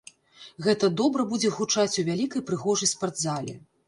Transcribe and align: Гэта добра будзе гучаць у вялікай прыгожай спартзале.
Гэта 0.67 0.87
добра 1.01 1.25
будзе 1.33 1.51
гучаць 1.57 1.99
у 2.03 2.05
вялікай 2.07 2.41
прыгожай 2.47 2.91
спартзале. 2.93 3.55